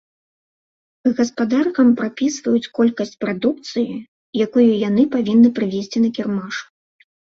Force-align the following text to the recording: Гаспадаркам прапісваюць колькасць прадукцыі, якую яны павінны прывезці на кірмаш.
Гаспадаркам 1.19 1.91
прапісваюць 1.99 2.71
колькасць 2.79 3.15
прадукцыі, 3.27 3.87
якую 4.49 4.69
яны 4.89 5.09
павінны 5.17 5.57
прывезці 5.57 5.97
на 6.09 6.17
кірмаш. 6.21 6.55